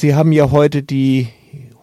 [0.00, 1.28] Sie haben ja heute die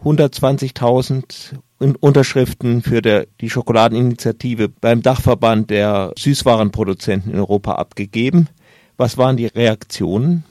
[0.02, 1.56] 120.000
[2.00, 8.48] Unterschriften für der, die Schokoladeninitiative beim Dachverband der Süßwarenproduzenten in Europa abgegeben.
[8.96, 10.42] Was waren die Reaktionen?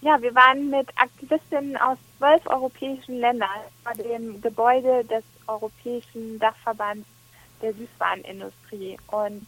[0.00, 3.48] Ja, wir waren mit Aktivistinnen aus zwölf europäischen Ländern
[3.84, 7.06] vor dem Gebäude des Europäischen Dachverbands
[7.62, 8.96] der Süßwarenindustrie.
[9.12, 9.46] Und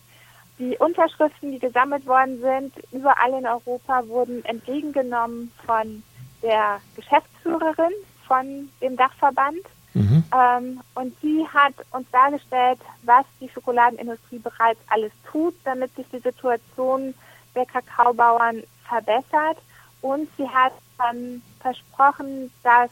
[0.61, 6.05] die Unterschriften, die gesammelt worden sind, überall in Europa, wurden entgegengenommen von
[6.45, 7.93] der Geschäftsführerin
[8.29, 9.65] von dem Dachverband.
[9.95, 10.25] Mhm.
[10.33, 16.19] Ähm, und sie hat uns dargestellt, was die Schokoladenindustrie bereits alles tut, damit sich die
[16.19, 17.15] Situation
[17.55, 19.59] der Kakaobauern verbessert
[20.05, 20.73] und sie hat
[21.11, 22.91] ähm, versprochen, dass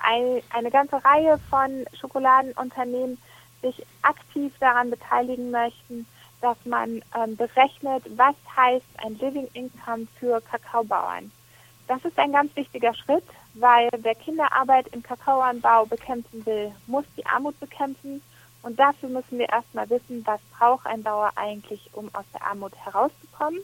[0.00, 3.18] ein, eine ganze Reihe von Schokoladenunternehmen
[3.62, 6.06] sich aktiv daran beteiligen möchten,
[6.40, 11.30] dass man ähm, berechnet, was heißt ein Living Income für Kakaobauern.
[11.90, 17.26] Das ist ein ganz wichtiger Schritt, weil wer Kinderarbeit im Kakaoanbau bekämpfen will, muss die
[17.26, 18.22] Armut bekämpfen.
[18.62, 22.70] Und dafür müssen wir erstmal wissen, was braucht ein Bauer eigentlich, um aus der Armut
[22.76, 23.58] herauszukommen.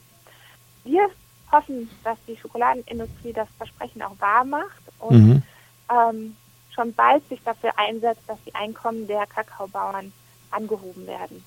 [0.83, 1.07] Wir
[1.53, 5.43] hoffen, dass die Schokoladenindustrie das Versprechen auch wahr macht und mhm.
[5.89, 6.35] ähm,
[6.75, 10.11] schon bald sich dafür einsetzt, dass die Einkommen der Kakaobauern
[10.51, 11.45] angehoben werden.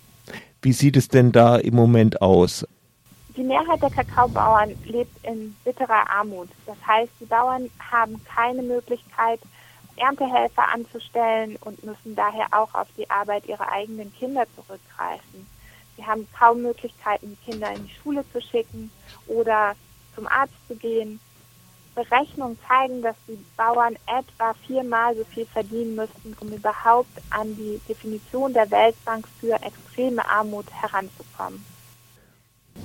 [0.62, 2.66] Wie sieht es denn da im Moment aus?
[3.40, 6.50] Die Mehrheit der Kakaobauern lebt in bitterer Armut.
[6.66, 9.40] Das heißt, die Bauern haben keine Möglichkeit,
[9.96, 15.46] Erntehelfer anzustellen und müssen daher auch auf die Arbeit ihrer eigenen Kinder zurückgreifen.
[15.96, 18.90] Sie haben kaum Möglichkeiten, die Kinder in die Schule zu schicken
[19.26, 19.74] oder
[20.14, 21.18] zum Arzt zu gehen.
[21.94, 27.80] Berechnungen zeigen, dass die Bauern etwa viermal so viel verdienen müssten, um überhaupt an die
[27.88, 31.64] Definition der Weltbank für extreme Armut heranzukommen.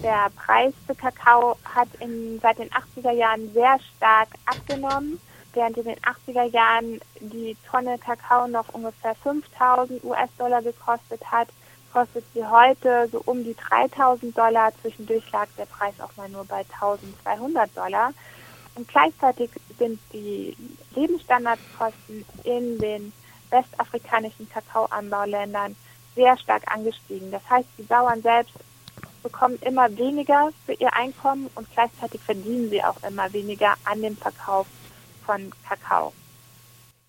[0.04, 5.20] Der Preis für Kakao hat in, seit den 80er Jahren sehr stark abgenommen,
[5.54, 11.48] während in den 80er Jahren die Tonne Kakao noch ungefähr 5000 US-Dollar gekostet hat,
[11.92, 14.74] kostet sie heute so um die 3000 Dollar.
[14.82, 18.14] Zwischendurch lag der Preis auch mal nur bei 1200 Dollar.
[18.76, 20.56] Und gleichzeitig sind die
[20.94, 23.14] Lebensstandardkosten in den
[23.50, 25.76] westafrikanischen Kakaoanbauländern
[26.16, 27.32] sehr stark angestiegen.
[27.32, 28.54] Das heißt, die Bauern selbst
[29.26, 34.16] bekommen immer weniger für ihr Einkommen und gleichzeitig verdienen sie auch immer weniger an dem
[34.16, 34.68] Verkauf
[35.26, 36.14] von Kakao.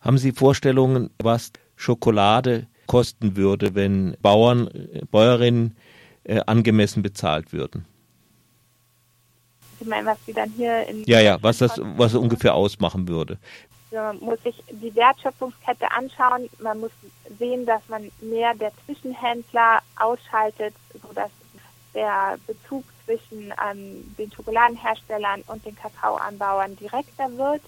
[0.01, 4.71] Haben Sie Vorstellungen, was Schokolade kosten würde, wenn Bauern,
[5.11, 5.77] Bäuerinnen
[6.25, 7.85] äh, angemessen bezahlt würden.
[9.79, 13.39] Ich meine, was sie dann hier in Ja, ja, was das was ungefähr ausmachen würde.
[13.91, 16.49] Man muss sich die Wertschöpfungskette anschauen.
[16.61, 16.91] Man muss
[17.39, 20.75] sehen, dass man mehr der Zwischenhändler ausschaltet,
[21.07, 21.31] sodass
[21.97, 27.63] der Bezug zwischen ähm, den Schokoladenherstellern und den Kakaoanbauern direkter wird.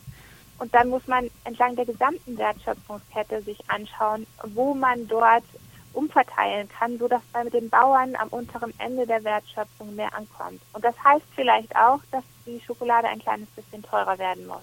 [0.59, 5.44] Und dann muss man entlang der gesamten Wertschöpfungskette sich anschauen, wo man dort
[5.93, 10.61] umverteilen kann, sodass bei den Bauern am unteren Ende der Wertschöpfung mehr ankommt.
[10.72, 14.62] Und das heißt vielleicht auch, dass die Schokolade ein kleines bisschen teurer werden muss.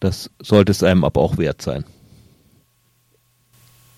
[0.00, 1.84] Das sollte es einem aber auch wert sein.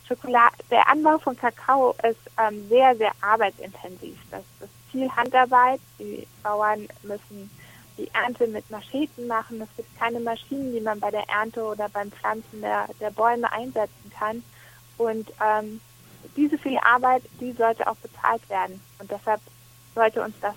[0.07, 4.19] Schokolade, der Anbau von Kakao ist ähm, sehr, sehr arbeitsintensiv.
[4.31, 5.81] Das ist viel Handarbeit.
[5.99, 7.51] Die Bauern müssen
[7.99, 9.61] die Ernte mit Mascheten machen.
[9.61, 13.51] Es gibt keine Maschinen, die man bei der Ernte oder beim Pflanzen der, der Bäume
[13.53, 14.43] einsetzen kann.
[14.99, 15.81] Und ähm,
[16.37, 18.81] diese viel Arbeit, die sollte auch bezahlt werden.
[18.99, 19.41] Und deshalb
[19.95, 20.55] sollte uns das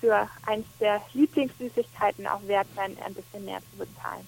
[0.00, 4.26] für eins der Lieblingssüßigkeiten auch wert sein, ein bisschen mehr zu bezahlen.